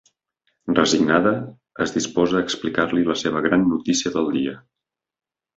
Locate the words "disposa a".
1.97-2.43